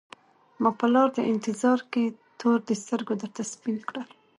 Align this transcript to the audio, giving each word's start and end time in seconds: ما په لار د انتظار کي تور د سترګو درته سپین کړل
ما 0.61 0.69
په 0.79 0.85
لار 0.93 1.09
د 1.17 1.19
انتظار 1.33 1.79
کي 1.91 2.03
تور 2.39 2.57
د 2.69 2.71
سترګو 2.81 3.13
درته 3.21 3.41
سپین 3.53 3.77
کړل 3.87 4.07